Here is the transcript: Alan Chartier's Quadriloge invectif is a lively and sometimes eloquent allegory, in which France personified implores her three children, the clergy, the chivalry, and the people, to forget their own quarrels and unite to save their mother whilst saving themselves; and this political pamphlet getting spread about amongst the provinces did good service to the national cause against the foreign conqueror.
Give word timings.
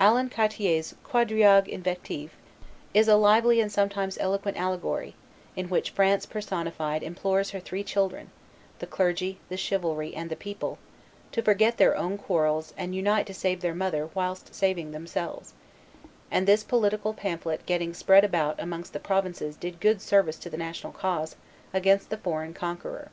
Alan 0.00 0.28
Chartier's 0.28 0.96
Quadriloge 1.04 1.68
invectif 1.68 2.30
is 2.92 3.06
a 3.06 3.14
lively 3.14 3.60
and 3.60 3.70
sometimes 3.70 4.18
eloquent 4.18 4.56
allegory, 4.56 5.14
in 5.54 5.68
which 5.68 5.90
France 5.92 6.26
personified 6.26 7.04
implores 7.04 7.50
her 7.50 7.60
three 7.60 7.84
children, 7.84 8.32
the 8.80 8.88
clergy, 8.88 9.38
the 9.48 9.56
chivalry, 9.56 10.16
and 10.16 10.30
the 10.30 10.34
people, 10.34 10.78
to 11.30 11.42
forget 11.42 11.76
their 11.76 11.96
own 11.96 12.18
quarrels 12.18 12.74
and 12.76 12.96
unite 12.96 13.24
to 13.24 13.32
save 13.32 13.60
their 13.60 13.72
mother 13.72 14.10
whilst 14.14 14.52
saving 14.52 14.90
themselves; 14.90 15.54
and 16.28 16.48
this 16.48 16.64
political 16.64 17.14
pamphlet 17.14 17.64
getting 17.64 17.94
spread 17.94 18.24
about 18.24 18.58
amongst 18.58 18.92
the 18.92 18.98
provinces 18.98 19.54
did 19.56 19.78
good 19.78 20.02
service 20.02 20.38
to 20.40 20.50
the 20.50 20.56
national 20.58 20.92
cause 20.92 21.36
against 21.72 22.10
the 22.10 22.18
foreign 22.18 22.52
conqueror. 22.52 23.12